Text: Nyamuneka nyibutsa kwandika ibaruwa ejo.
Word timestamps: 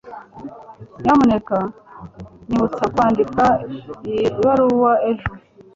Nyamuneka 1.01 1.57
nyibutsa 2.47 2.83
kwandika 2.93 3.43
ibaruwa 4.21 4.93
ejo. 5.09 5.29